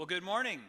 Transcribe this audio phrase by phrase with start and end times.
[0.00, 0.60] Well, good morning.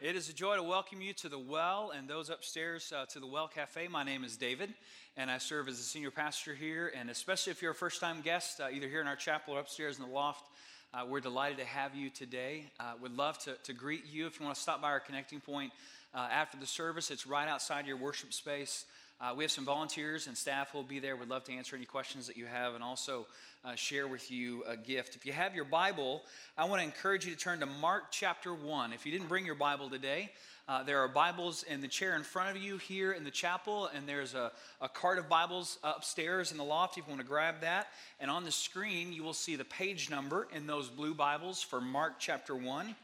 [0.00, 3.20] It is a joy to welcome you to the Well and those upstairs uh, to
[3.20, 3.88] the Well Cafe.
[3.88, 4.72] My name is David,
[5.18, 6.90] and I serve as the senior pastor here.
[6.98, 9.60] And especially if you're a first time guest, uh, either here in our chapel or
[9.60, 10.48] upstairs in the loft,
[10.94, 12.70] uh, we're delighted to have you today.
[12.80, 14.26] Uh, would love to, to greet you.
[14.26, 15.74] If you want to stop by our connecting point
[16.14, 18.86] uh, after the service, it's right outside your worship space.
[19.18, 21.16] Uh, we have some volunteers and staff who will be there.
[21.16, 23.26] We'd love to answer any questions that you have and also
[23.64, 25.16] uh, share with you a gift.
[25.16, 26.22] If you have your Bible,
[26.58, 28.92] I want to encourage you to turn to Mark chapter 1.
[28.92, 30.32] If you didn't bring your Bible today,
[30.68, 33.88] uh, there are Bibles in the chair in front of you here in the chapel,
[33.94, 37.26] and there's a, a cart of Bibles upstairs in the loft if you want to
[37.26, 37.86] grab that.
[38.20, 41.80] And on the screen, you will see the page number in those blue Bibles for
[41.80, 42.94] Mark chapter 1.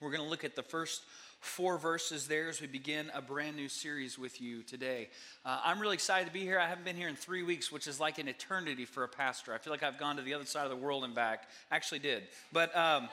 [0.00, 1.02] We're going to look at the first
[1.40, 5.08] four verses there as we begin a brand new series with you today.
[5.44, 6.58] Uh, I'm really excited to be here.
[6.58, 9.52] I haven't been here in three weeks, which is like an eternity for a pastor.
[9.54, 11.48] I feel like I've gone to the other side of the world and back.
[11.70, 13.08] Actually, did, but um,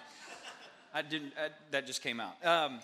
[0.94, 1.34] I didn't.
[1.38, 2.44] I, that just came out.
[2.46, 2.80] Um,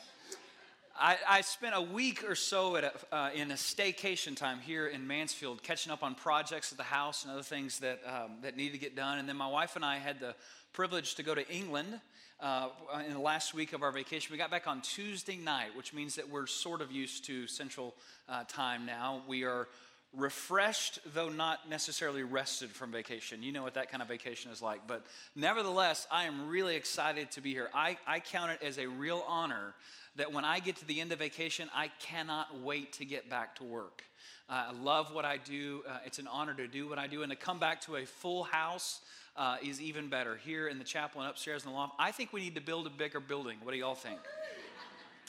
[1.02, 5.08] I, I, spent a week or so a, uh, in a staycation time here in
[5.08, 8.74] Mansfield, catching up on projects at the house and other things that um, that needed
[8.74, 9.18] to get done.
[9.18, 10.36] And then my wife and I had the
[10.80, 12.00] privilege to go to England
[12.40, 12.70] uh,
[13.06, 14.32] in the last week of our vacation.
[14.32, 17.94] We got back on Tuesday night, which means that we're sort of used to Central
[18.30, 19.22] uh, Time now.
[19.28, 19.68] We are
[20.16, 23.44] refreshed, though not necessarily rested from vacation.
[23.44, 24.88] You know what that kind of vacation is like.
[24.88, 27.70] But nevertheless, I am really excited to be here.
[27.74, 29.74] I, I count it as a real honor
[30.16, 33.58] that when I get to the end of vacation, I cannot wait to get back
[33.58, 34.02] to work.
[34.50, 35.84] Uh, I love what I do.
[35.86, 38.06] Uh, it's an honor to do what I do and to come back to a
[38.06, 39.02] full house
[39.40, 41.94] uh, is even better here in the chapel and upstairs in the loft.
[41.98, 43.58] I think we need to build a bigger building.
[43.64, 44.20] What do y'all think?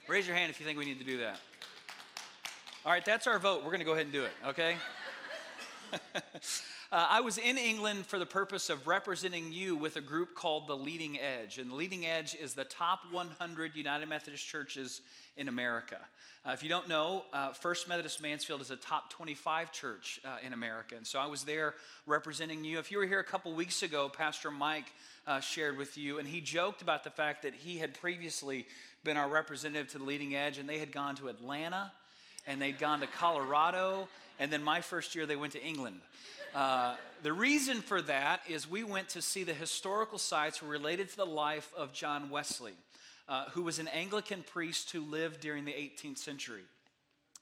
[0.09, 1.39] Raise your hand if you think we need to do that.
[2.85, 3.59] All right, that's our vote.
[3.59, 4.75] We're going to go ahead and do it, okay?
[6.93, 10.67] Uh, I was in England for the purpose of representing you with a group called
[10.67, 11.59] the Leading Edge.
[11.59, 15.01] And the Leading Edge is the top 100 United Methodist churches
[15.37, 15.99] in America.
[16.45, 20.39] Uh, if you don't know, uh, First Methodist Mansfield is a top 25 church uh,
[20.45, 20.97] in America.
[20.97, 21.75] And so I was there
[22.07, 22.81] representing you.
[22.81, 24.91] If you were here a couple weeks ago, Pastor Mike
[25.29, 28.67] uh, shared with you, and he joked about the fact that he had previously
[29.05, 31.93] been our representative to the Leading Edge, and they had gone to Atlanta,
[32.49, 34.09] and they'd gone to Colorado,
[34.41, 36.01] and then my first year they went to England.
[36.55, 41.17] Uh, the reason for that is we went to see the historical sites related to
[41.17, 42.73] the life of John Wesley,
[43.29, 46.63] uh, who was an Anglican priest who lived during the 18th century.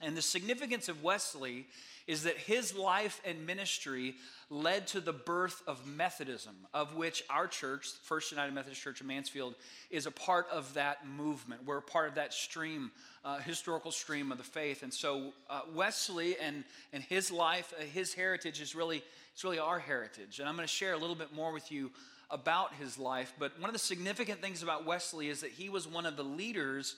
[0.01, 1.67] And the significance of Wesley
[2.07, 4.15] is that his life and ministry
[4.49, 9.07] led to the birth of Methodism, of which our church, First United Methodist Church of
[9.07, 9.55] Mansfield,
[9.91, 11.67] is a part of that movement.
[11.67, 12.91] We're a part of that stream,
[13.27, 14.83] uh, historical stream of the faith.
[14.83, 16.65] And so uh, Wesley and,
[16.95, 19.03] and his life, uh, his heritage is really,
[19.35, 20.39] it's really our heritage.
[20.39, 21.91] And I'm going to share a little bit more with you
[22.31, 23.35] about his life.
[23.39, 26.25] But one of the significant things about Wesley is that he was one of the
[26.25, 26.97] leaders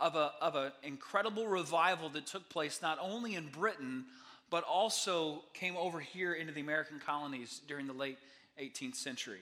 [0.00, 4.04] of, a, of an incredible revival that took place not only in Britain,
[4.48, 8.18] but also came over here into the American colonies during the late
[8.60, 9.40] 18th century.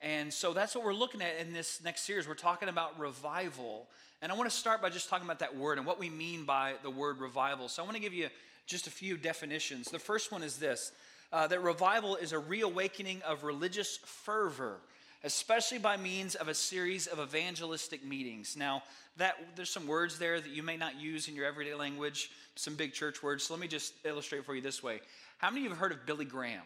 [0.00, 2.28] And so that's what we're looking at in this next series.
[2.28, 3.86] We're talking about revival.
[4.22, 6.44] And I want to start by just talking about that word and what we mean
[6.44, 7.68] by the word revival.
[7.68, 8.28] So I want to give you
[8.66, 9.90] just a few definitions.
[9.90, 10.92] The first one is this
[11.32, 14.76] uh, that revival is a reawakening of religious fervor
[15.24, 18.56] especially by means of a series of evangelistic meetings.
[18.56, 18.82] Now,
[19.16, 22.74] that there's some words there that you may not use in your everyday language, some
[22.74, 23.44] big church words.
[23.44, 25.00] So let me just illustrate for you this way.
[25.38, 26.62] How many of you have heard of Billy Graham?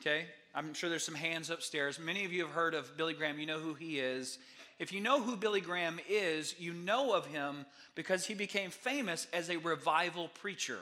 [0.00, 1.98] Okay, I'm sure there's some hands upstairs.
[1.98, 3.38] Many of you have heard of Billy Graham.
[3.38, 4.38] You know who he is.
[4.78, 9.26] If you know who Billy Graham is, you know of him because he became famous
[9.32, 10.78] as a revival preacher.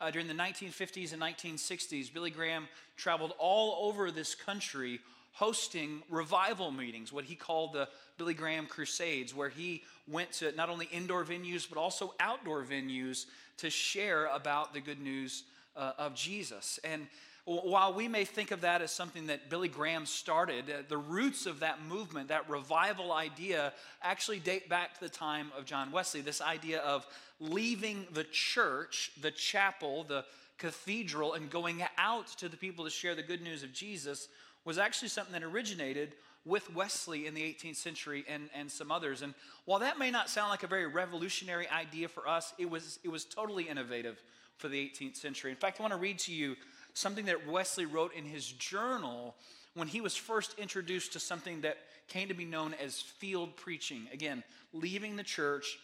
[0.00, 4.98] Uh, during the 1950s and 1960s, Billy Graham traveled all over this country
[5.34, 7.88] hosting revival meetings, what he called the
[8.18, 13.26] Billy Graham Crusades, where he went to not only indoor venues, but also outdoor venues
[13.58, 15.42] to share about the good news
[15.76, 16.78] uh, of Jesus.
[16.84, 17.08] And
[17.46, 21.46] while we may think of that as something that Billy Graham started, uh, the roots
[21.46, 23.72] of that movement, that revival idea,
[24.02, 26.20] actually date back to the time of John Wesley.
[26.20, 27.06] This idea of
[27.40, 30.24] leaving the church, the chapel, the
[30.58, 34.28] cathedral, and going out to the people to share the good news of Jesus
[34.64, 36.14] was actually something that originated
[36.44, 39.22] with Wesley in the 18th century and, and some others.
[39.22, 39.34] And
[39.64, 43.08] while that may not sound like a very revolutionary idea for us, it was, it
[43.08, 44.22] was totally innovative
[44.56, 45.50] for the 18th century.
[45.50, 46.56] In fact, I want to read to you
[46.92, 49.34] something that Wesley wrote in his journal
[49.74, 51.78] when he was first introduced to something that
[52.08, 54.06] came to be known as field preaching.
[54.12, 55.78] Again, leaving the church,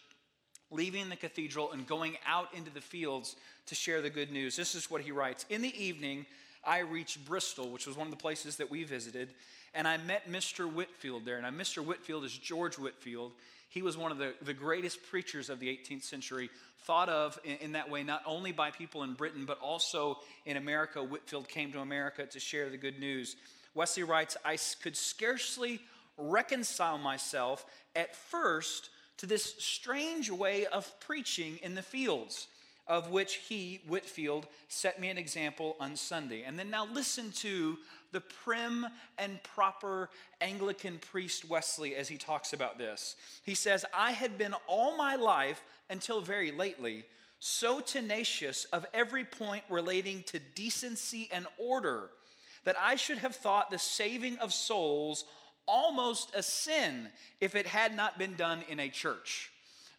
[0.69, 3.35] leaving the cathedral, and going out into the fields
[3.65, 4.55] to share the good news.
[4.55, 6.25] This is what he writes In the evening,
[6.63, 9.29] I reached Bristol, which was one of the places that we visited,
[9.73, 10.71] and I met Mr.
[10.71, 11.37] Whitefield there.
[11.37, 11.83] And Mr.
[11.83, 13.31] Whitefield is George Whitefield.
[13.69, 16.49] He was one of the, the greatest preachers of the 18th century,
[16.83, 20.57] thought of in, in that way not only by people in Britain, but also in
[20.57, 21.01] America.
[21.01, 23.37] Whitefield came to America to share the good news.
[23.73, 25.79] Wesley writes, I could scarcely
[26.17, 27.65] reconcile myself
[27.95, 32.47] at first to this strange way of preaching in the fields,
[32.91, 36.43] of which he, Whitefield, set me an example on Sunday.
[36.43, 37.77] And then now listen to
[38.11, 38.85] the prim
[39.17, 40.09] and proper
[40.41, 43.15] Anglican priest Wesley as he talks about this.
[43.45, 47.05] He says, I had been all my life until very lately
[47.39, 52.09] so tenacious of every point relating to decency and order
[52.65, 55.23] that I should have thought the saving of souls
[55.65, 57.07] almost a sin
[57.39, 59.49] if it had not been done in a church.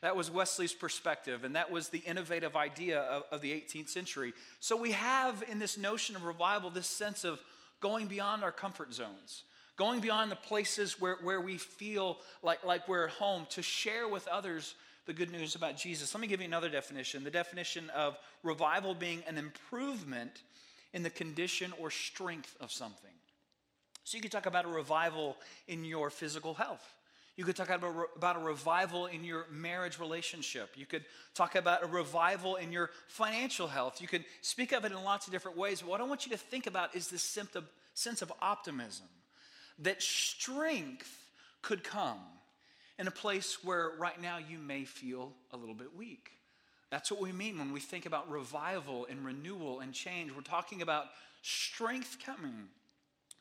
[0.02, 4.34] That was Wesley's perspective, and that was the innovative idea of, of, the 18th century.
[4.58, 7.40] So we have in this notion of revival this sense of
[7.80, 9.44] going beyond our comfort zones,
[9.76, 14.08] going beyond the places where, where we feel like, like we're at home to share
[14.08, 14.74] with others
[15.06, 16.12] the good news about Jesus.
[16.12, 20.42] Let me give you another definition the definition of revival being an improvement
[20.92, 23.10] in the condition or strength of something.
[24.04, 25.36] So you could talk about a revival
[25.68, 26.94] in your physical health.
[27.36, 30.70] You could talk about, about a revival in your marriage relationship.
[30.76, 34.02] You could talk about a revival in your financial health.
[34.02, 35.80] You could speak of it in lots of different ways.
[35.80, 37.22] But what I want you to think about is this
[37.94, 39.06] sense of optimism
[39.78, 41.30] that strength
[41.62, 42.18] could come
[42.98, 46.32] in a place where right now you may feel a little bit weak.
[46.90, 50.30] That's what we mean when we think about revival and renewal and change.
[50.36, 51.06] We're talking about
[51.40, 52.68] strength coming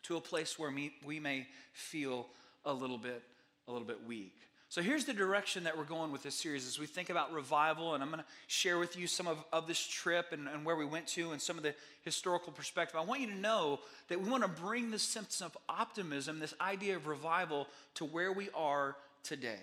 [0.03, 0.73] to a place where
[1.05, 2.27] we may feel
[2.63, 3.21] a little bit
[3.67, 4.35] a little bit weak.
[4.71, 7.93] So here's the direction that we're going with this series as we think about revival,
[7.93, 10.77] and I'm going to share with you some of, of this trip and, and where
[10.77, 12.95] we went to and some of the historical perspective.
[12.97, 16.53] I want you to know that we want to bring this sense of optimism, this
[16.61, 19.59] idea of revival, to where we are today.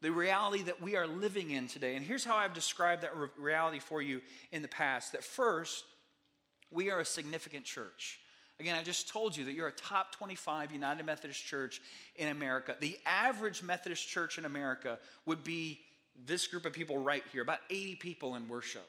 [0.00, 1.94] The reality that we are living in today.
[1.94, 5.84] And here's how I've described that re- reality for you in the past that first,
[6.70, 8.18] we are a significant church.
[8.60, 11.80] Again, I just told you that you're a top 25 United Methodist church
[12.16, 12.74] in America.
[12.80, 15.80] The average Methodist church in America would be
[16.26, 18.88] this group of people right here, about 80 people in worship.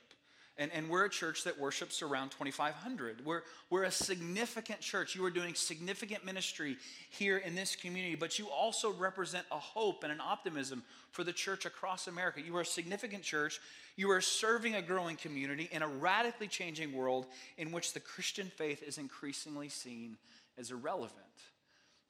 [0.60, 3.26] And, and we're a church that worships around 2,500.
[3.26, 5.16] We're, we're a significant church.
[5.16, 6.76] You are doing significant ministry
[7.10, 11.32] here in this community, but you also represent a hope and an optimism for the
[11.32, 12.42] church across America.
[12.42, 13.62] You are a significant church.
[13.96, 18.52] You are serving a growing community in a radically changing world in which the Christian
[18.54, 20.18] faith is increasingly seen
[20.58, 21.14] as irrelevant.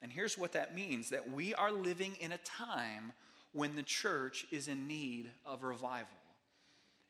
[0.02, 3.12] And here's what that means that we are living in a time
[3.52, 6.19] when the church is in need of revival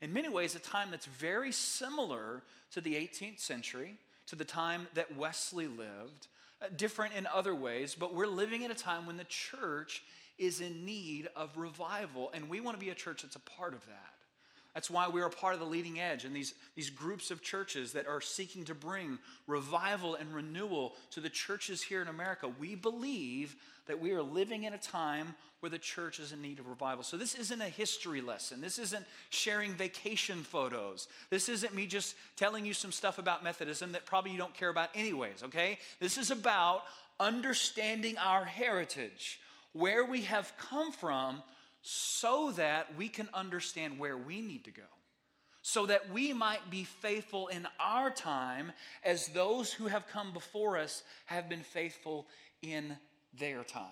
[0.00, 2.42] in many ways, a time that's very similar
[2.72, 6.28] to the 18th century, to the time that Wesley lived,
[6.62, 10.02] uh, different in other ways, but we're living in a time when the church
[10.38, 13.74] is in need of revival, and we want to be a church that's a part
[13.74, 14.14] of that.
[14.74, 18.06] That's why we're part of the leading edge and these, these groups of churches that
[18.06, 22.48] are seeking to bring revival and renewal to the churches here in America.
[22.48, 26.58] We believe that we are living in a time where the church is in need
[26.58, 27.02] of revival.
[27.02, 28.60] So, this isn't a history lesson.
[28.60, 31.08] This isn't sharing vacation photos.
[31.28, 34.70] This isn't me just telling you some stuff about Methodism that probably you don't care
[34.70, 35.78] about, anyways, okay?
[35.98, 36.84] This is about
[37.18, 39.40] understanding our heritage,
[39.72, 41.42] where we have come from
[41.82, 44.82] so that we can understand where we need to go,
[45.62, 48.72] so that we might be faithful in our time
[49.04, 52.26] as those who have come before us have been faithful
[52.62, 52.96] in
[53.38, 53.86] their time.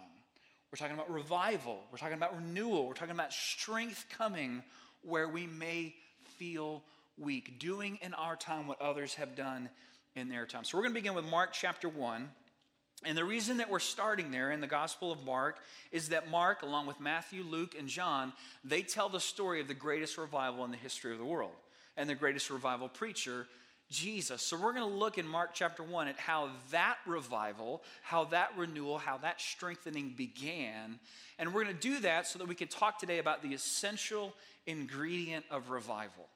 [0.71, 4.63] We're talking about revival, we're talking about renewal, we're talking about strength coming
[5.03, 5.95] where we may
[6.37, 6.83] feel
[7.17, 9.71] weak, doing in our time what others have done
[10.15, 10.65] in their time.
[10.65, 12.29] So we're going to begin with Mark chapter 1.
[13.05, 15.59] And the reason that we're starting there in the Gospel of Mark
[15.93, 18.33] is that Mark, along with Matthew, Luke, and John,
[18.65, 21.53] they tell the story of the greatest revival in the history of the world
[21.97, 23.47] and the greatest revival preacher,
[23.89, 24.43] Jesus.
[24.43, 28.51] So we're going to look in Mark chapter 1 at how that revival, how that
[28.57, 30.99] renewal, how that strengthening began.
[31.39, 34.35] And we're going to do that so that we can talk today about the essential
[34.67, 36.27] ingredient of revival.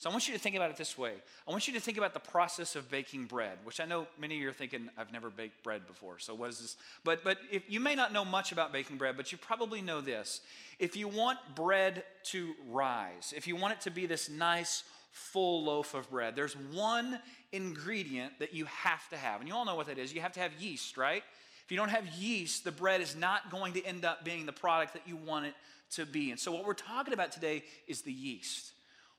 [0.00, 1.12] So I want you to think about it this way.
[1.46, 4.36] I want you to think about the process of baking bread, which I know many
[4.36, 6.18] of you are thinking, I've never baked bread before.
[6.18, 6.76] So what is this?
[7.04, 10.00] But but if you may not know much about baking bread, but you probably know
[10.00, 10.40] this.
[10.78, 15.64] If you want bread to rise, if you want it to be this nice full
[15.64, 17.18] loaf of bread, there's one
[17.52, 19.40] ingredient that you have to have.
[19.40, 20.14] And you all know what that is.
[20.14, 21.22] You have to have yeast, right?
[21.66, 24.52] If you don't have yeast, the bread is not going to end up being the
[24.52, 25.54] product that you want it
[25.90, 26.30] to be.
[26.30, 28.72] And so what we're talking about today is the yeast.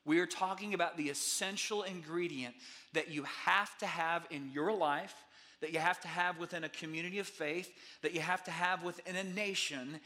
[0.06, 2.56] We are talking about the essential ingredient
[2.94, 5.14] that you have to have in your life,
[5.62, 8.84] that you have to have within a community of faith, that you have to have
[8.84, 10.00] within a nation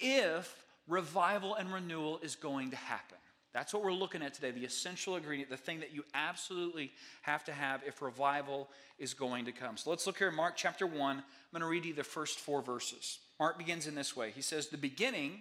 [0.00, 3.18] if revival and renewal is going to happen.
[3.54, 6.92] That's what we're looking at today the essential ingredient, the thing that you absolutely
[7.22, 8.68] have to have if revival
[8.98, 9.76] is going to come.
[9.76, 11.16] So let's look here Mark chapter 1.
[11.16, 13.18] I'm going to read you the first four verses.
[13.40, 15.40] Mark begins in this way He says, The beginning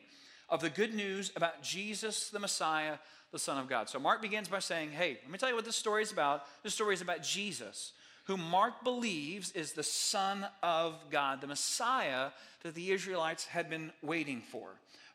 [0.50, 2.98] of the good news about Jesus, the Messiah,
[3.32, 3.90] the Son of God.
[3.90, 6.44] So Mark begins by saying, Hey, let me tell you what this story is about.
[6.64, 7.94] This story is about Jesus,
[8.26, 12.30] who Mark believes is the Son of God, the Messiah
[12.64, 14.70] that the Israelites had been waiting for.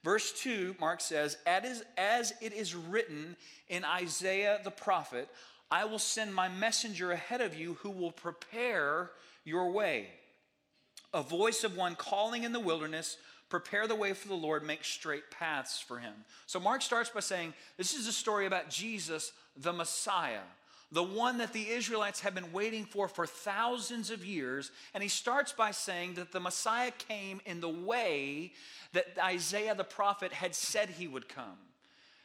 [0.05, 3.37] Verse 2, Mark says, as, as it is written
[3.69, 5.29] in Isaiah the prophet,
[5.71, 9.11] I will send my messenger ahead of you who will prepare
[9.45, 10.09] your way.
[11.15, 13.17] A voice of one calling in the wilderness,
[13.53, 16.15] prepare the way for the Lord, make straight paths for him.
[16.47, 20.41] So Mark starts by saying, This is a story about Jesus, the Messiah
[20.91, 24.71] the one that the Israelites have been waiting for for thousands of years.
[24.93, 28.53] And he starts by saying that the Messiah came in the way
[28.93, 31.57] that Isaiah the prophet had said he would come.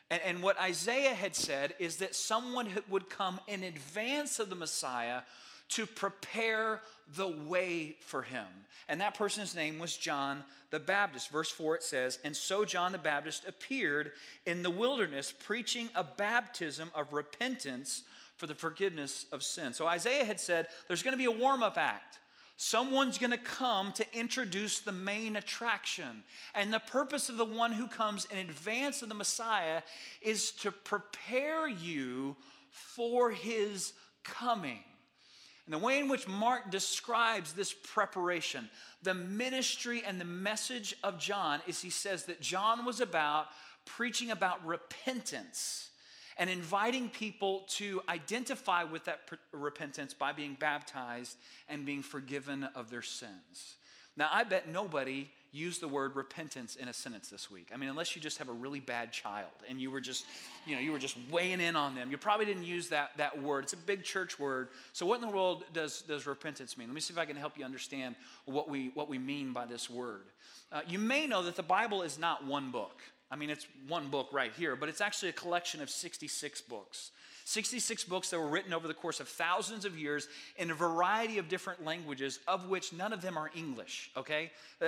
[0.10, 5.22] And, what Isaiah had said is that someone would come in advance of the Messiah
[5.70, 6.82] to prepare
[7.16, 8.46] the way for him.
[8.90, 11.30] And that person's name was John the Baptist.
[11.30, 14.12] Verse 4 it says, And so John the Baptist appeared
[14.46, 18.04] in the wilderness, preaching a baptism of repentance
[18.38, 19.74] for the forgiveness of sin.
[19.74, 22.20] So Isaiah had said there's going to be a warm up act.
[22.60, 26.24] Someone's going to come to introduce the main attraction.
[26.56, 29.84] And the purpose of the one who comes in advance of the Messiah
[30.24, 32.36] is to prepare you
[32.72, 33.94] for his
[34.24, 34.80] coming.
[35.68, 38.70] And the way in which Mark describes this preparation,
[39.04, 43.48] the ministry and the message of John, is he says that John was about
[43.84, 45.90] preaching about repentance
[46.38, 51.36] and inviting people to identify with that repentance by being baptized
[51.68, 53.76] and being forgiven of their sins.
[54.16, 57.70] Now, I bet nobody used the word repentance in a sentence this week.
[57.74, 60.26] I mean, unless you just have a really bad child and you were just,
[60.66, 62.12] you know, you were just weighing in on them.
[62.12, 63.66] You probably didn't use that, that word.
[63.66, 64.70] It's a big church word.
[64.94, 66.88] So what in the world does, does repentance mean?
[66.88, 69.66] Let me see if I can help you understand what we, what we mean by
[69.66, 70.24] this word.
[70.72, 73.02] Uh, you may know that the Bible is not one book.
[73.30, 77.12] I mean, it's one book right here, but it's actually a collection of 66 books.
[77.48, 80.28] 66 books that were written over the course of thousands of years
[80.58, 84.52] in a variety of different languages, of which none of them are English, okay?
[84.82, 84.88] Uh,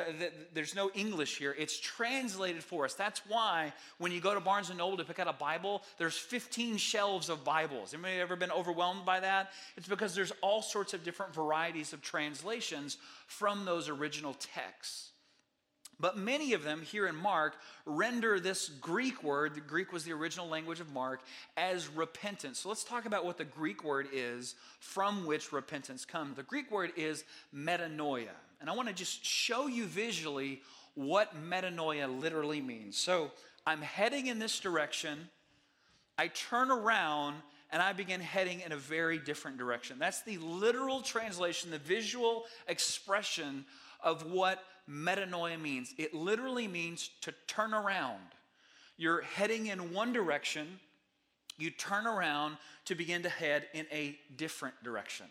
[0.53, 1.55] there's no English here.
[1.57, 2.95] It's translated for us.
[2.95, 6.17] That's why when you go to Barnes & Noble to pick out a Bible, there's
[6.17, 7.93] 15 shelves of Bibles.
[7.93, 9.53] Anybody ever been overwhelmed by that?
[9.77, 15.11] It's because there's all sorts of different varieties of translations from those original texts.
[15.99, 20.13] But many of them here in Mark render this Greek word, the Greek was the
[20.13, 21.21] original language of Mark,
[21.57, 22.59] as repentance.
[22.59, 26.37] So let's talk about what the Greek word is from which repentance comes.
[26.37, 28.29] The Greek word is metanoia.
[28.61, 30.61] And I want to just show you visually
[30.95, 32.97] what metanoia literally means.
[32.97, 33.31] So
[33.65, 35.29] I'm heading in this direction,
[36.17, 37.35] I turn around,
[37.71, 39.97] and I begin heading in a very different direction.
[39.99, 43.65] That's the literal translation, the visual expression
[44.03, 45.93] of what metanoia means.
[45.97, 48.21] It literally means to turn around.
[48.97, 50.79] You're heading in one direction,
[51.57, 55.27] you turn around to begin to head in a different direction.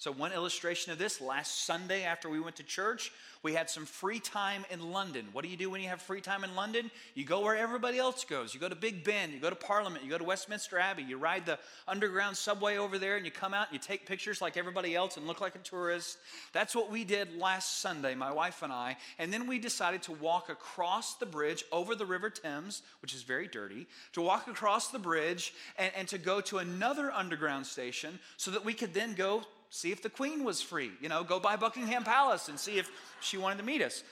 [0.00, 3.84] So, one illustration of this last Sunday after we went to church, we had some
[3.84, 5.26] free time in London.
[5.32, 6.90] What do you do when you have free time in London?
[7.14, 8.54] You go where everybody else goes.
[8.54, 11.18] You go to Big Ben, you go to Parliament, you go to Westminster Abbey, you
[11.18, 14.56] ride the underground subway over there, and you come out and you take pictures like
[14.56, 16.16] everybody else and look like a tourist.
[16.54, 18.96] That's what we did last Sunday, my wife and I.
[19.18, 23.22] And then we decided to walk across the bridge over the River Thames, which is
[23.22, 28.18] very dirty, to walk across the bridge and, and to go to another underground station
[28.38, 30.90] so that we could then go see if the queen was free.
[31.00, 34.02] You know, go by Buckingham Palace and see if she wanted to meet us.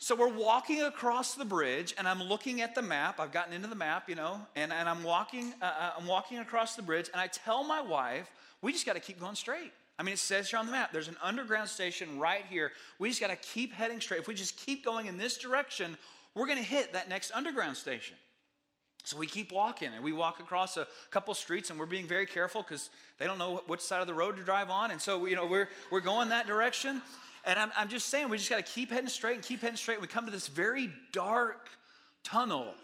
[0.00, 3.18] So we're walking across the bridge, and I'm looking at the map.
[3.18, 5.52] I've gotten into the map, you know, and, and I'm walking.
[5.60, 8.30] Uh, uh I'm walking across the bridge, and I tell my wife,
[8.62, 10.92] "We just got to keep going straight." I mean, it says here on the map,
[10.92, 12.70] there's an underground station right here.
[13.00, 14.20] We just got to keep heading straight.
[14.20, 15.98] If we just keep going in this direction,
[16.36, 18.16] we're going to hit that next underground station.
[19.08, 22.26] So we keep walking and we walk across a couple streets and we're being very
[22.26, 24.90] careful because they don't know which side of the road to drive on.
[24.90, 27.00] And so, you know, we're, we're going that direction.
[27.46, 29.78] And I'm, I'm just saying, we just got to keep heading straight and keep heading
[29.78, 29.98] straight.
[30.02, 31.70] We come to this very dark
[32.22, 32.74] tunnel.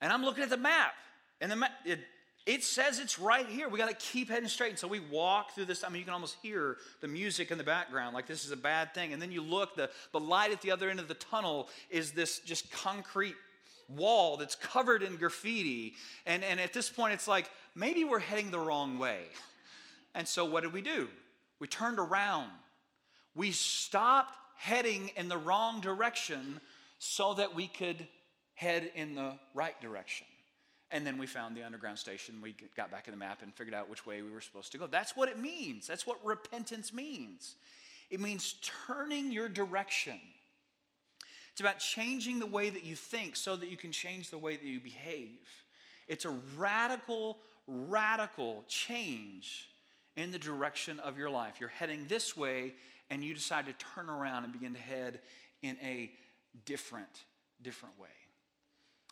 [0.00, 0.92] And I'm looking at the map.
[1.40, 1.98] And the map, it,
[2.46, 3.68] it says it's right here.
[3.68, 4.70] We got to keep heading straight.
[4.70, 5.82] And so we walk through this.
[5.82, 8.56] I mean, you can almost hear the music in the background, like this is a
[8.56, 9.12] bad thing.
[9.12, 12.12] And then you look, the, the light at the other end of the tunnel is
[12.12, 13.34] this just concrete
[13.88, 15.94] wall that's covered in graffiti.
[16.26, 19.20] And, and at this point, it's like, maybe we're heading the wrong way.
[20.14, 21.08] And so, what did we do?
[21.60, 22.50] We turned around.
[23.34, 26.60] We stopped heading in the wrong direction
[26.98, 28.06] so that we could
[28.54, 30.26] head in the right direction.
[30.90, 32.36] And then we found the underground station.
[32.40, 34.78] We got back in the map and figured out which way we were supposed to
[34.78, 34.86] go.
[34.86, 35.86] That's what it means.
[35.86, 37.56] That's what repentance means.
[38.10, 38.54] It means
[38.86, 40.20] turning your direction.
[41.56, 44.56] It's about changing the way that you think so that you can change the way
[44.56, 45.38] that you behave.
[46.06, 49.70] It's a radical, radical change
[50.16, 51.54] in the direction of your life.
[51.58, 52.74] You're heading this way,
[53.08, 55.20] and you decide to turn around and begin to head
[55.62, 56.10] in a
[56.66, 57.24] different,
[57.62, 58.08] different way.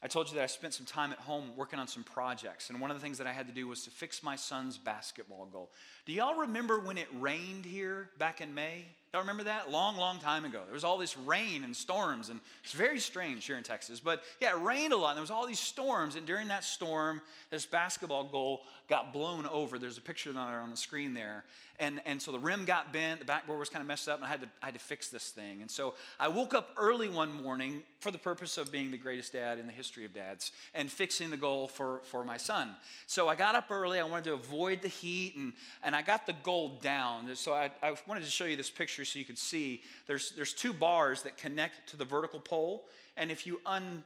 [0.03, 2.79] I told you that I spent some time at home working on some projects, and
[2.79, 5.47] one of the things that I had to do was to fix my son's basketball
[5.47, 5.71] goal.
[6.05, 8.85] Do y'all remember when it rained here back in May?
[9.14, 9.71] Y'all remember that?
[9.71, 10.62] Long, long time ago.
[10.64, 14.00] There was all this rain and storms, and it's very strange here in Texas.
[14.00, 16.64] But yeah, it rained a lot, and there was all these storms, and during that
[16.64, 19.78] storm, this basketball goal got blown over.
[19.78, 21.44] There's a picture on the screen there.
[21.80, 24.25] And, and so the rim got bent, the backboard was kind of messed up, and
[24.25, 25.61] I had, to, I had to fix this thing.
[25.61, 29.32] And so I woke up early one morning for the purpose of being the greatest
[29.32, 32.76] dad in the history of dads and fixing the goal for, for my son.
[33.06, 36.26] So I got up early, I wanted to avoid the heat, and, and I got
[36.26, 37.28] the goal down.
[37.34, 40.52] So I, I wanted to show you this picture so you can see there's, there's
[40.52, 42.84] two bars that connect to the vertical pole.
[43.17, 44.04] And if you un,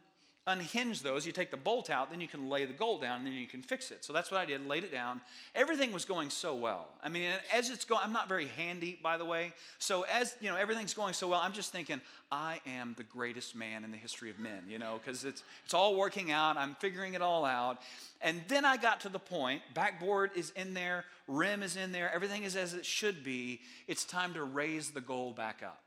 [0.48, 3.26] unhinge those, you take the bolt out, then you can lay the goal down, and
[3.26, 4.04] then you can fix it.
[4.04, 5.20] So that's what I did, laid it down.
[5.54, 6.88] Everything was going so well.
[7.04, 9.52] I mean, as it's going, I'm not very handy, by the way.
[9.78, 12.00] So as, you know, everything's going so well, I'm just thinking,
[12.32, 15.74] I am the greatest man in the history of men, you know, because it's, it's
[15.74, 16.56] all working out.
[16.56, 17.78] I'm figuring it all out.
[18.20, 22.10] And then I got to the point, backboard is in there, rim is in there,
[22.12, 23.60] everything is as it should be.
[23.86, 25.82] It's time to raise the goal back up.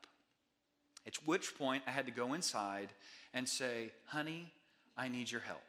[1.05, 2.89] At which point I had to go inside
[3.33, 4.51] and say, honey,
[4.97, 5.61] I need your help.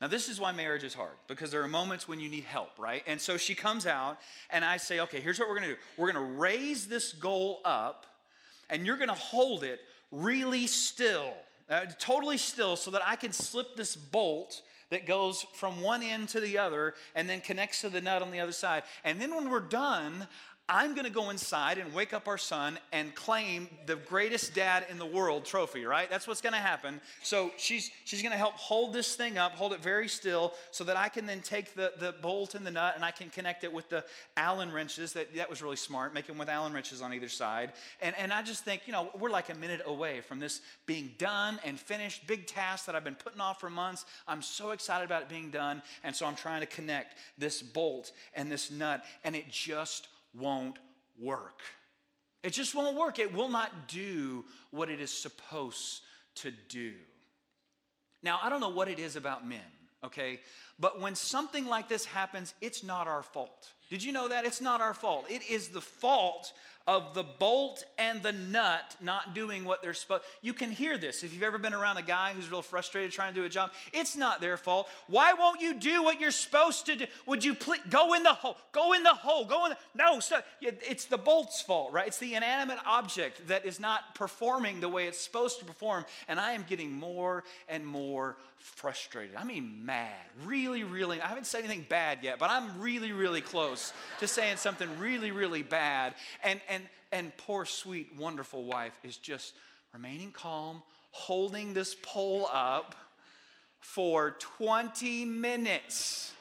[0.00, 2.78] Now, this is why marriage is hard because there are moments when you need help,
[2.78, 3.02] right?
[3.06, 4.18] And so she comes out,
[4.50, 8.06] and I say, okay, here's what we're gonna do we're gonna raise this goal up,
[8.68, 11.32] and you're gonna hold it really still,
[11.70, 16.28] uh, totally still, so that I can slip this bolt that goes from one end
[16.30, 18.82] to the other and then connects to the nut on the other side.
[19.04, 20.26] And then when we're done,
[20.66, 24.86] I'm going to go inside and wake up our son and claim the greatest dad
[24.88, 26.08] in the world trophy, right?
[26.08, 27.02] That's what's going to happen.
[27.22, 30.82] So she's, she's going to help hold this thing up, hold it very still, so
[30.84, 33.62] that I can then take the, the bolt and the nut and I can connect
[33.64, 34.04] it with the
[34.38, 35.12] Allen wrenches.
[35.12, 37.72] That, that was really smart, them with Allen wrenches on either side.
[38.00, 41.12] And, and I just think, you know, we're like a minute away from this being
[41.18, 42.26] done and finished.
[42.26, 44.06] Big task that I've been putting off for months.
[44.26, 45.82] I'm so excited about it being done.
[46.02, 50.78] And so I'm trying to connect this bolt and this nut, and it just won't
[51.20, 51.60] work.
[52.42, 53.18] It just won't work.
[53.18, 56.02] It will not do what it is supposed
[56.36, 56.92] to do.
[58.22, 59.60] Now, I don't know what it is about men,
[60.02, 60.40] okay?
[60.78, 63.70] But when something like this happens, it's not our fault.
[63.90, 64.44] Did you know that?
[64.44, 65.26] It's not our fault.
[65.28, 66.52] It is the fault
[66.86, 71.22] of the bolt and the nut not doing what they're supposed you can hear this.
[71.22, 73.70] If you've ever been around a guy who's real frustrated trying to do a job
[73.92, 74.88] it's not their fault.
[75.06, 77.06] Why won't you do what you're supposed to do?
[77.26, 80.20] Would you please go in the hole go in the hole go in the no
[80.20, 82.06] so it's the bolt's fault right?
[82.06, 86.38] It's the inanimate object that is not performing the way it's supposed to perform and
[86.38, 90.08] i am getting more and more frustrated i mean mad
[90.44, 94.56] really really i haven't said anything bad yet but i'm really really close to saying
[94.56, 96.82] something really really bad and, and
[97.14, 99.54] and, poor, sweet, wonderful wife is just
[99.92, 102.96] remaining calm, holding this pole up
[103.78, 106.32] for 20 minutes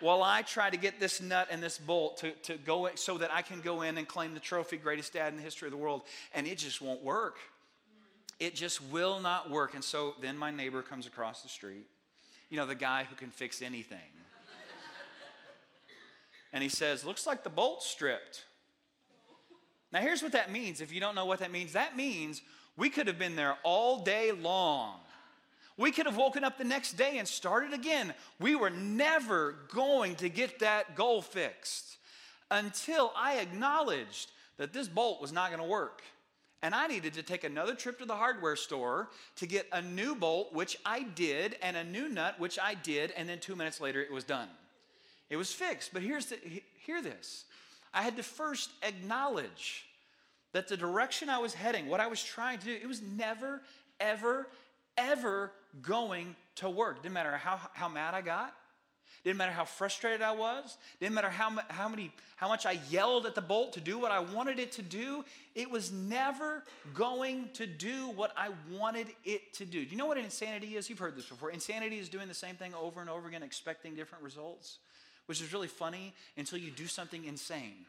[0.00, 3.30] while I try to get this nut and this bolt to, to go so that
[3.30, 5.76] I can go in and claim the trophy greatest dad in the history of the
[5.76, 6.00] world.
[6.34, 7.36] And it just won't work.
[8.42, 9.74] It just will not work.
[9.74, 11.86] And so then my neighbor comes across the street,
[12.50, 13.98] you know, the guy who can fix anything.
[16.52, 18.42] and he says, Looks like the bolt's stripped.
[19.92, 22.42] Now, here's what that means if you don't know what that means that means
[22.76, 24.96] we could have been there all day long.
[25.76, 28.12] We could have woken up the next day and started again.
[28.40, 31.96] We were never going to get that goal fixed
[32.50, 36.02] until I acknowledged that this bolt was not going to work.
[36.62, 40.14] And I needed to take another trip to the hardware store to get a new
[40.14, 43.80] bolt, which I did, and a new nut, which I did, and then two minutes
[43.80, 44.48] later it was done.
[45.28, 45.92] It was fixed.
[45.92, 46.38] But here's the,
[46.78, 47.44] hear this
[47.92, 49.86] I had to first acknowledge
[50.52, 53.62] that the direction I was heading, what I was trying to do, it was never,
[53.98, 54.46] ever,
[54.96, 57.02] ever going to work.
[57.02, 58.54] Didn't matter how, how mad I got,
[59.24, 60.76] Didn't matter how frustrated I was.
[61.00, 64.10] Didn't matter how, how, many, how much I yelled at the bolt to do what
[64.10, 65.24] I wanted it to do.
[65.54, 69.84] It was never going to do what I wanted it to do.
[69.84, 70.90] Do you know what insanity is?
[70.90, 71.50] You've heard this before.
[71.50, 74.78] Insanity is doing the same thing over and over again, expecting different results,
[75.26, 77.86] which is really funny until you do something insane.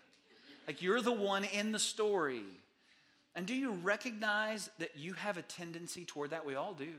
[0.68, 2.44] Like you're the one in the story.
[3.36, 6.46] And do you recognize that you have a tendency toward that?
[6.46, 6.94] We all do.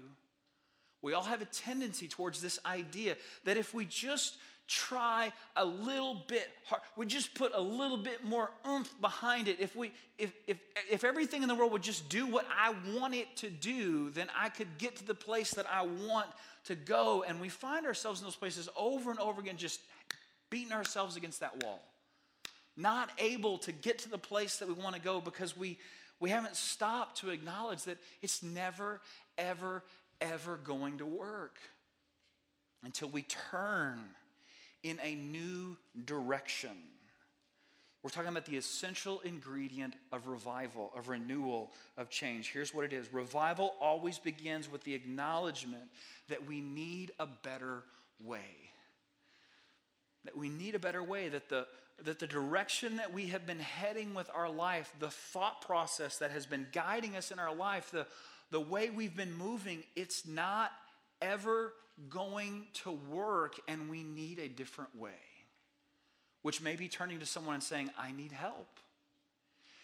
[1.04, 6.22] We all have a tendency towards this idea that if we just try a little
[6.26, 9.60] bit hard, we just put a little bit more oomph behind it.
[9.60, 10.56] If we if if
[10.90, 14.28] if everything in the world would just do what I want it to do, then
[14.34, 16.28] I could get to the place that I want
[16.64, 17.22] to go.
[17.22, 19.80] And we find ourselves in those places over and over again, just
[20.48, 21.82] beating ourselves against that wall.
[22.78, 25.76] Not able to get to the place that we want to go because we
[26.18, 29.02] we haven't stopped to acknowledge that it's never,
[29.36, 29.82] ever,
[30.20, 31.58] ever going to work
[32.84, 33.98] until we turn
[34.82, 36.76] in a new direction.
[38.02, 42.52] We're talking about the essential ingredient of revival, of renewal, of change.
[42.52, 45.84] Here's what it is revival always begins with the acknowledgement
[46.28, 47.82] that we need a better
[48.22, 48.44] way.
[50.26, 51.66] That we need a better way, that the,
[52.02, 56.30] that the direction that we have been heading with our life, the thought process that
[56.30, 58.06] has been guiding us in our life, the,
[58.50, 60.70] the way we've been moving, it's not
[61.20, 61.72] ever
[62.10, 65.10] going to work, and we need a different way.
[66.42, 68.68] Which may be turning to someone and saying, I need help.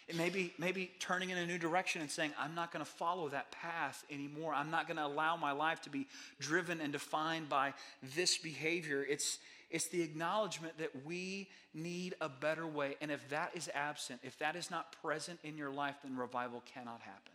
[0.07, 2.91] It may be maybe turning in a new direction and saying, I'm not going to
[2.91, 4.53] follow that path anymore.
[4.53, 6.07] I'm not going to allow my life to be
[6.39, 7.73] driven and defined by
[8.15, 9.05] this behavior.
[9.07, 12.97] It's, it's the acknowledgement that we need a better way.
[12.99, 16.61] And if that is absent, if that is not present in your life, then revival
[16.73, 17.31] cannot happen.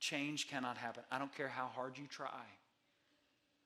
[0.00, 1.02] Change cannot happen.
[1.10, 2.42] I don't care how hard you try.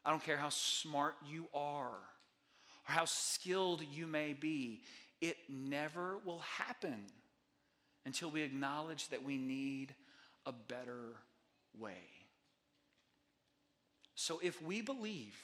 [0.04, 4.82] I don't care how smart you are or how skilled you may be.
[5.20, 7.06] It never will happen
[8.04, 9.94] until we acknowledge that we need
[10.44, 11.14] a better
[11.78, 11.92] way.
[14.14, 15.36] So if we believe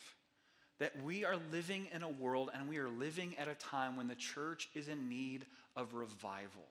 [0.78, 4.08] that we are living in a world and we are living at a time when
[4.08, 6.66] the church is in need of revival,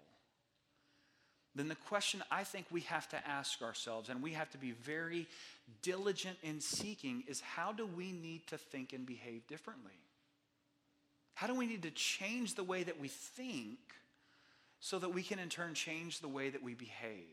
[1.60, 4.72] then the question I think we have to ask ourselves, and we have to be
[4.72, 5.28] very
[5.82, 10.00] diligent in seeking, is how do we need to think and behave differently?
[11.36, 13.78] How do we need to change the way that we think
[14.80, 17.26] so that we can in turn change the way that we behave?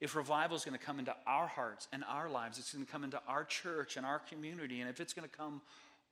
[0.00, 2.90] If revival is going to come into our hearts and our lives, it's going to
[2.90, 5.60] come into our church and our community, and if it's going to come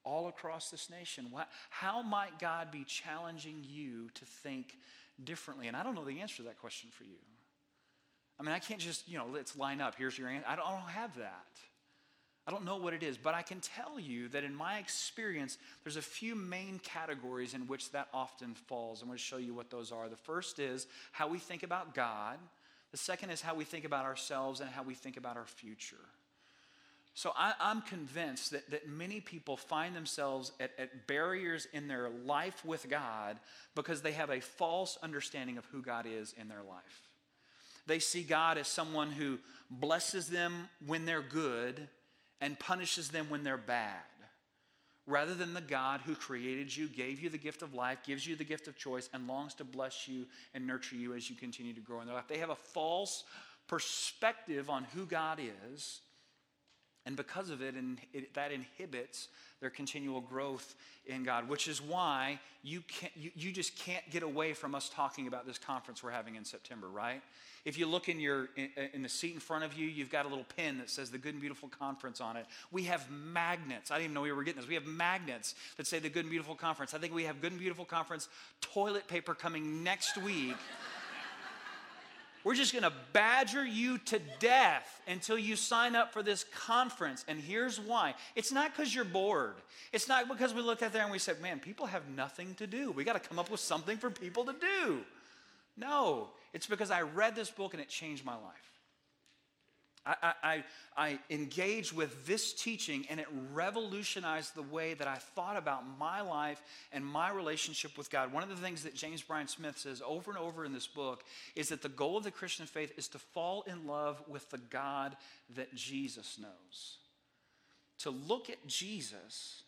[0.04, 4.76] all across this nation, what, how might God be challenging you to think
[5.22, 5.68] differently?
[5.68, 7.18] And I don't know the answer to that question for you.
[8.40, 9.94] I mean, I can't just, you know, let's line up.
[9.96, 10.46] Here's your answer.
[10.48, 11.46] I don't, I don't have that.
[12.46, 15.58] I don't know what it is, but I can tell you that in my experience,
[15.84, 19.02] there's a few main categories in which that often falls.
[19.02, 20.08] I'm going to show you what those are.
[20.08, 22.38] The first is how we think about God,
[22.90, 25.96] the second is how we think about ourselves and how we think about our future.
[27.18, 32.08] So I, am convinced that, that many people find themselves at, at barriers in their
[32.24, 33.40] life with God
[33.74, 37.08] because they have a false understanding of who God is in their life.
[37.88, 41.88] They see God as someone who blesses them when they're good
[42.40, 43.96] and punishes them when they're bad
[45.08, 48.36] rather than the God who created you, gave you the gift of life, gives you
[48.36, 51.74] the gift of choice, and longs to bless you and nurture you as you continue
[51.74, 52.28] to grow in their life.
[52.28, 53.24] They have a false
[53.66, 56.02] perspective on who God is
[57.08, 59.28] and because of it, and it, that inhibits
[59.62, 60.74] their continual growth
[61.06, 64.90] in God, which is why you, can't, you, you just can't get away from us
[64.90, 67.22] talking about this conference we're having in September, right?
[67.64, 70.26] If you look in, your, in, in the seat in front of you, you've got
[70.26, 72.44] a little pin that says the Good and Beautiful Conference on it.
[72.70, 73.90] We have magnets.
[73.90, 74.68] I didn't even know we were getting this.
[74.68, 76.92] We have magnets that say the Good and Beautiful Conference.
[76.92, 78.28] I think we have Good and Beautiful Conference
[78.60, 80.56] toilet paper coming next week.
[82.48, 87.22] We're just going to badger you to death until you sign up for this conference.
[87.28, 89.56] And here's why it's not because you're bored.
[89.92, 92.66] It's not because we looked out there and we said, man, people have nothing to
[92.66, 92.90] do.
[92.90, 95.00] We got to come up with something for people to do.
[95.76, 98.77] No, it's because I read this book and it changed my life.
[100.08, 100.64] I, I,
[100.96, 106.22] I, engaged with this teaching and it revolutionized the way that I thought about my
[106.22, 108.32] life and my relationship with God.
[108.32, 111.24] One of the things that James Bryan Smith says over and over in this book
[111.54, 114.58] is that the goal of the Christian faith is to fall in love with the
[114.58, 115.14] God
[115.56, 116.96] that Jesus knows.
[117.98, 119.64] To look at Jesus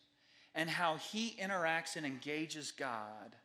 [0.55, 3.35] and how he interacts and engages God,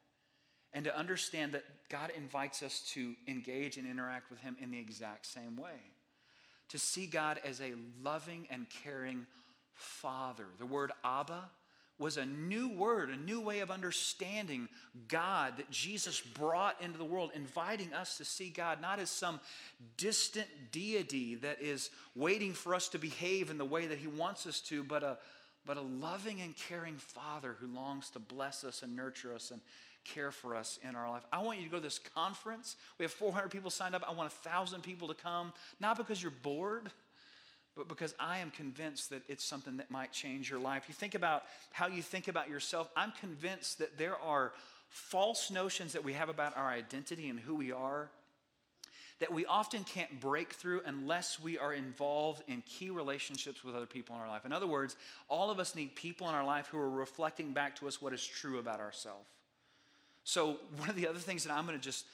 [0.73, 4.79] and to understand that God invites us to engage and interact with him in the
[4.79, 5.96] exact same way
[6.69, 9.27] to see God as a loving and caring
[9.75, 10.47] father.
[10.59, 11.45] The word Abba,
[11.99, 14.69] was a new word, a new way of understanding
[15.09, 19.41] God that Jesus brought into the world, inviting us to see God not as some
[19.97, 24.47] distant deity that is waiting for us to behave in the way that He wants
[24.47, 25.17] us to, but a,
[25.65, 29.61] but a loving and caring Father who longs to bless us and nurture us and
[30.15, 31.23] care for us in our life.
[31.33, 32.77] I want you to go to this conference.
[32.99, 34.03] We have 400 people signed up.
[34.07, 36.91] I want 1,000 people to come, not because you're bored
[37.77, 40.85] but because I am convinced that it's something that might change your life.
[40.89, 41.43] You think about
[41.73, 42.89] how you think about yourself.
[42.97, 44.53] I'm convinced that there are
[44.89, 48.09] false notions that we have about our identity and who we are
[49.19, 53.87] that we often can't break through unless we are involved in key relationships with other
[53.87, 54.45] people in our life.
[54.45, 54.97] In other words,
[55.29, 58.13] all of us need people in our life who are reflecting back to us what
[58.13, 59.27] is true about ourselves.
[60.27, 62.05] So, one of the other things that I'm going to just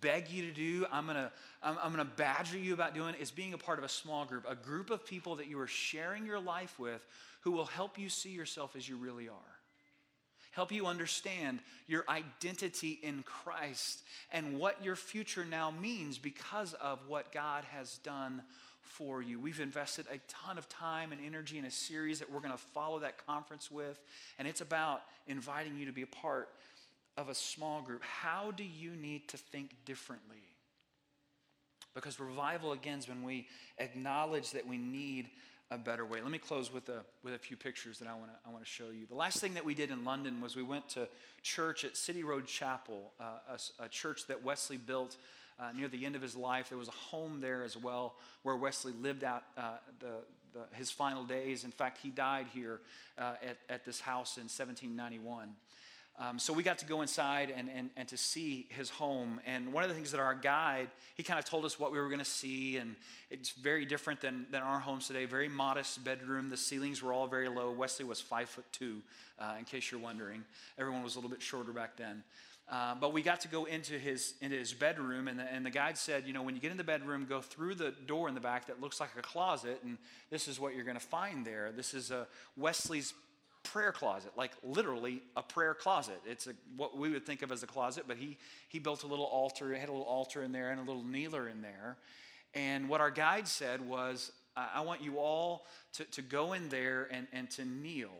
[0.00, 1.30] beg you to do, I'm gonna,
[1.62, 4.46] I'm, I'm gonna badger you about doing is being a part of a small group,
[4.48, 7.06] a group of people that you are sharing your life with
[7.42, 9.34] who will help you see yourself as you really are.
[10.52, 14.02] Help you understand your identity in Christ
[14.32, 18.40] and what your future now means because of what God has done
[18.80, 19.38] for you.
[19.38, 22.56] We've invested a ton of time and energy in a series that we're going to
[22.56, 24.00] follow that conference with,
[24.38, 26.48] and it's about inviting you to be a part
[27.18, 30.36] of a small group, how do you need to think differently?
[31.94, 35.28] Because revival, again, is when we acknowledge that we need
[35.72, 36.22] a better way.
[36.22, 38.64] Let me close with a, with a few pictures that I want to I wanna
[38.64, 39.04] show you.
[39.06, 41.08] The last thing that we did in London was we went to
[41.42, 45.16] church at City Road Chapel, uh, a, a, church that Wesley built
[45.58, 46.68] uh, near the end of his life.
[46.68, 50.14] There was a home there as well where Wesley lived out uh, the,
[50.54, 51.64] the, his final days.
[51.64, 52.80] In fact, he died here
[53.18, 55.50] uh, at, at this house in 1791.
[56.20, 59.40] Um, so we got to go inside and, and, and to see his home.
[59.46, 61.98] And one of the things that our guide, he kind of told us what we
[61.98, 62.76] were going to see.
[62.76, 62.96] And
[63.30, 65.26] it's very different than, than our homes today.
[65.26, 66.50] Very modest bedroom.
[66.50, 67.70] The ceilings were all very low.
[67.70, 69.00] Wesley was five foot two,
[69.38, 70.42] uh, in case you're wondering.
[70.76, 72.24] Everyone was a little bit shorter back then.
[72.70, 75.70] Uh, but we got to go into his into his bedroom, and the, and the
[75.70, 78.34] guide said, you know, when you get in the bedroom, go through the door in
[78.34, 79.96] the back that looks like a closet, and
[80.28, 81.72] this is what you're going to find there.
[81.74, 82.26] This is a
[82.58, 83.14] Wesley's
[83.72, 86.20] prayer closet, like literally a prayer closet.
[86.26, 89.06] It's a, what we would think of as a closet, but he, he built a
[89.06, 91.96] little altar, had a little altar in there and a little kneeler in there.
[92.54, 97.08] And what our guide said was, I want you all to, to go in there
[97.12, 98.10] and, and to kneel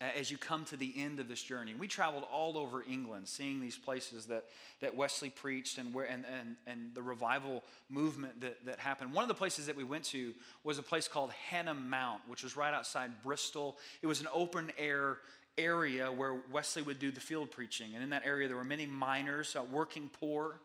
[0.00, 1.74] as you come to the end of this journey.
[1.74, 4.44] We traveled all over England seeing these places that,
[4.80, 9.12] that Wesley preached and, where, and, and, and the revival movement that, that happened.
[9.12, 12.44] One of the places that we went to was a place called Hanham Mount, which
[12.44, 13.76] was right outside Bristol.
[14.00, 15.18] It was an open air
[15.56, 17.94] area where Wesley would do the field preaching.
[17.94, 20.60] And in that area, there were many miners, uh, working poor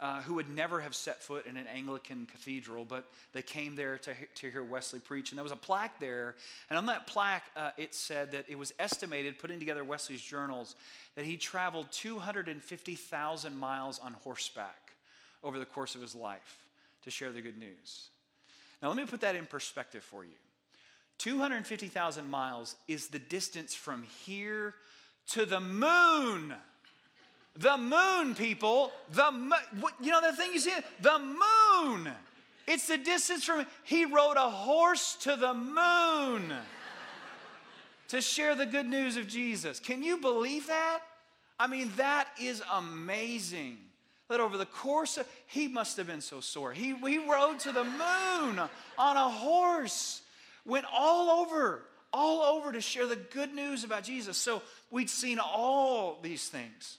[0.00, 3.98] uh, who would never have set foot in an Anglican cathedral, but they came there
[3.98, 5.32] to, to hear Wesley preach.
[5.32, 6.36] And there was a plaque there.
[6.70, 10.76] And on that plaque, uh, it said that it was estimated, putting together Wesley's journals,
[11.16, 14.92] that he traveled 250,000 miles on horseback
[15.42, 16.58] over the course of his life
[17.02, 18.08] to share the good news.
[18.80, 20.30] Now, let me put that in perspective for you.
[21.18, 24.74] 250,000 miles is the distance from here
[25.30, 26.54] to the moon.
[27.58, 28.92] The moon, people.
[29.12, 29.56] The mo-
[30.00, 32.08] you know the thing you see, the moon.
[32.66, 33.66] It's the distance from.
[33.82, 36.52] He rode a horse to the moon
[38.08, 39.80] to share the good news of Jesus.
[39.80, 41.00] Can you believe that?
[41.58, 43.78] I mean, that is amazing.
[44.28, 46.72] That over the course of, he must have been so sore.
[46.72, 48.60] He, he rode to the moon
[48.98, 50.20] on a horse,
[50.66, 54.36] went all over, all over to share the good news about Jesus.
[54.36, 56.98] So we'd seen all these things.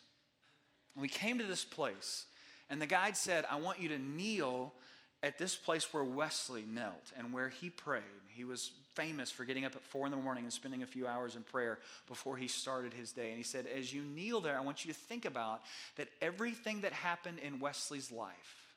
[1.00, 2.26] We came to this place,
[2.70, 4.74] and the guide said, I want you to kneel
[5.22, 8.04] at this place where Wesley knelt and where he prayed.
[8.30, 11.08] He was famous for getting up at four in the morning and spending a few
[11.08, 13.30] hours in prayer before he started his day.
[13.30, 15.62] And he said, As you kneel there, I want you to think about
[15.98, 18.76] that everything that happened in Wesley's life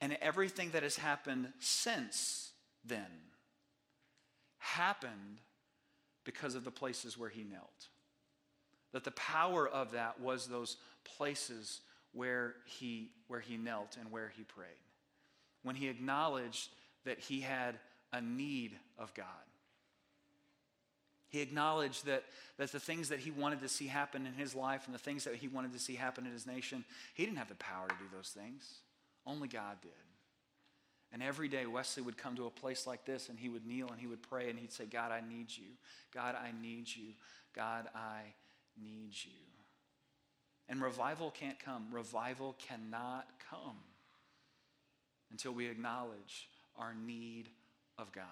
[0.00, 2.52] and everything that has happened since
[2.84, 3.06] then
[4.58, 5.40] happened
[6.24, 7.88] because of the places where he knelt.
[8.92, 11.80] That the power of that was those places
[12.12, 14.68] where he, where he knelt and where he prayed.
[15.62, 16.70] When he acknowledged
[17.04, 17.76] that he had
[18.12, 19.26] a need of God.
[21.28, 22.24] He acknowledged that,
[22.58, 25.24] that the things that he wanted to see happen in his life and the things
[25.24, 27.94] that he wanted to see happen in his nation, he didn't have the power to
[27.94, 28.80] do those things.
[29.24, 29.92] Only God did.
[31.12, 33.88] And every day, Wesley would come to a place like this and he would kneel
[33.90, 35.66] and he would pray and he'd say, God, I need you.
[36.12, 37.12] God, I need you.
[37.54, 38.22] God, I
[38.82, 39.30] need you.
[40.68, 41.86] And revival can't come.
[41.90, 43.76] Revival cannot come
[45.30, 47.48] until we acknowledge our need
[47.98, 48.24] of God.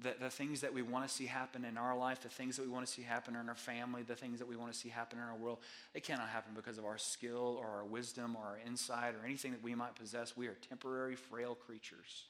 [0.00, 2.62] the, the things that we want to see happen in our life, the things that
[2.64, 4.88] we want to see happen in our family, the things that we want to see
[4.88, 5.58] happen in our world,
[5.92, 9.50] they cannot happen because of our skill or our wisdom or our insight or anything
[9.50, 10.36] that we might possess.
[10.36, 12.26] We are temporary, frail creatures.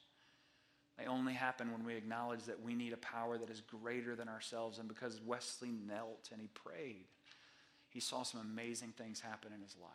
[0.99, 4.29] They only happen when we acknowledge that we need a power that is greater than
[4.29, 4.79] ourselves.
[4.79, 7.05] And because Wesley knelt and he prayed,
[7.89, 9.91] he saw some amazing things happen in his life.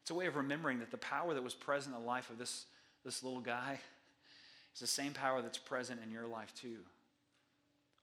[0.00, 2.38] It's a way of remembering that the power that was present in the life of
[2.38, 2.64] this,
[3.04, 3.78] this little guy
[4.74, 6.78] is the same power that's present in your life too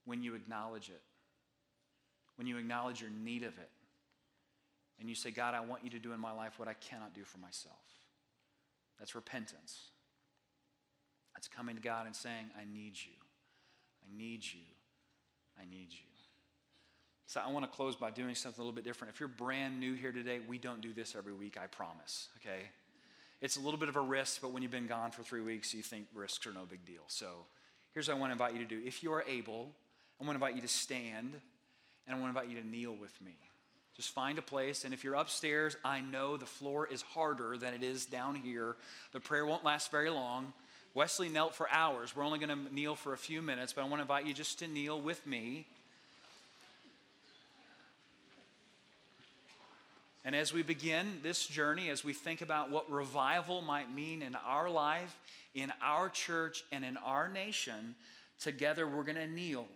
[0.05, 1.01] when you acknowledge it,
[2.35, 3.69] when you acknowledge your need of it,
[4.99, 7.15] and you say, God, I want you to do in my life what I cannot
[7.15, 7.73] do for myself.
[8.99, 9.89] That's repentance.
[11.35, 13.13] That's coming to God and saying, I need you.
[14.03, 14.61] I need you.
[15.59, 16.05] I need you.
[17.27, 19.13] So I want to close by doing something a little bit different.
[19.13, 22.69] If you're brand new here today, we don't do this every week, I promise, okay?
[23.41, 25.73] It's a little bit of a risk, but when you've been gone for three weeks,
[25.73, 27.01] you think risks are no big deal.
[27.07, 27.27] So
[27.93, 28.81] here's what I want to invite you to do.
[28.85, 29.71] If you are able,
[30.19, 31.33] I want to invite you to stand
[32.07, 33.35] and I want to invite you to kneel with me.
[33.95, 34.85] Just find a place.
[34.85, 38.75] And if you're upstairs, I know the floor is harder than it is down here.
[39.13, 40.53] The prayer won't last very long.
[40.95, 42.15] Wesley knelt for hours.
[42.15, 44.33] We're only going to kneel for a few minutes, but I want to invite you
[44.33, 45.67] just to kneel with me.
[50.23, 54.35] And as we begin this journey, as we think about what revival might mean in
[54.35, 55.15] our life,
[55.53, 57.93] in our church, and in our nation,
[58.39, 59.67] together we're going to kneel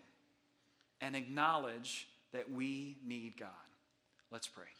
[1.02, 3.50] and acknowledge that we need God.
[4.32, 4.79] Let's pray.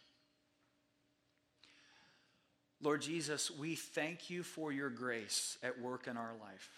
[2.82, 6.70] Lord Jesus, we thank you for your grace at work in our life.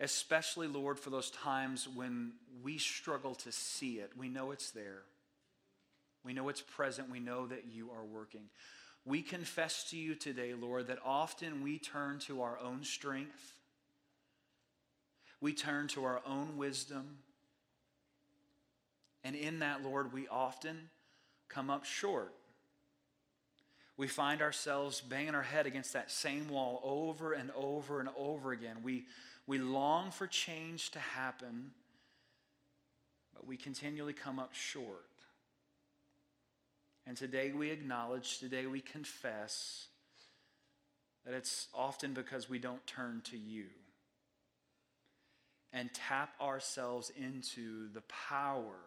[0.00, 2.32] Especially, Lord, for those times when
[2.62, 4.12] we struggle to see it.
[4.16, 5.02] We know it's there.
[6.24, 7.10] We know it's present.
[7.10, 8.48] We know that you are working.
[9.04, 13.54] We confess to you today, Lord, that often we turn to our own strength,
[15.40, 17.18] we turn to our own wisdom.
[19.22, 20.88] And in that, Lord, we often
[21.48, 22.32] come up short.
[24.00, 28.52] We find ourselves banging our head against that same wall over and over and over
[28.52, 28.76] again.
[28.82, 29.04] We,
[29.46, 31.72] we long for change to happen,
[33.34, 35.04] but we continually come up short.
[37.06, 39.88] And today we acknowledge, today we confess
[41.26, 43.66] that it's often because we don't turn to you
[45.74, 48.80] and tap ourselves into the power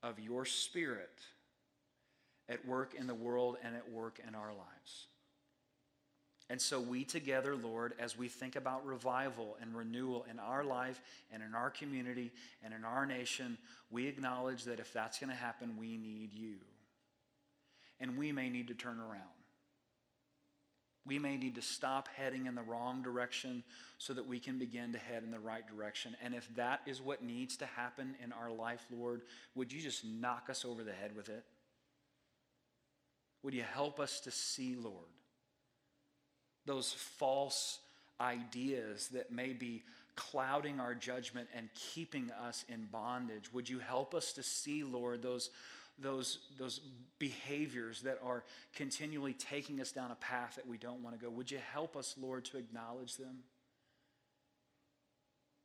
[0.00, 1.18] of your Spirit
[2.52, 5.06] at work in the world and at work in our lives.
[6.50, 11.00] And so, we together, Lord, as we think about revival and renewal in our life
[11.32, 12.30] and in our community
[12.62, 13.56] and in our nation,
[13.90, 16.56] we acknowledge that if that's going to happen, we need you
[18.00, 19.22] and we may need to turn around.
[21.06, 23.64] We may need to stop heading in the wrong direction
[23.98, 26.16] so that we can begin to head in the right direction.
[26.22, 29.22] And if that is what needs to happen in our life, Lord,
[29.54, 31.44] would you just knock us over the head with it?
[33.42, 34.96] Would you help us to see, Lord,
[36.64, 37.80] those false
[38.20, 39.82] ideas that may be
[40.14, 43.52] clouding our judgment and keeping us in bondage?
[43.52, 45.50] Would you help us to see, Lord, those
[45.98, 46.80] those, those
[47.18, 51.30] behaviors that are continually taking us down a path that we don't want to go.
[51.30, 53.38] Would you help us, Lord, to acknowledge them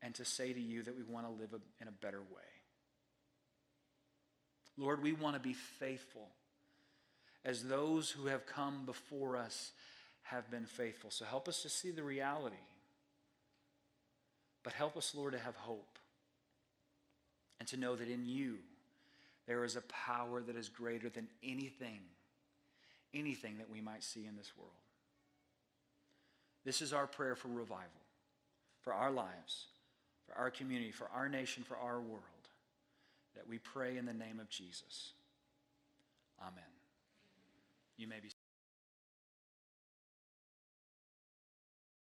[0.02, 1.50] and to say to you that we want to live
[1.82, 2.44] in a better way?
[4.78, 6.30] Lord, we want to be faithful
[7.46, 9.72] as those who have come before us
[10.24, 11.10] have been faithful.
[11.10, 12.56] So help us to see the reality.
[14.64, 15.98] But help us, Lord, to have hope
[17.60, 18.58] and to know that in you,
[19.48, 22.02] there is a power that is greater than anything,
[23.14, 24.72] anything that we might see in this world.
[26.66, 28.02] This is our prayer for revival,
[28.82, 29.68] for our lives,
[30.26, 32.24] for our community, for our nation, for our world,
[33.36, 35.14] that we pray in the name of Jesus.
[36.42, 36.77] Amen.
[37.98, 38.30] You may be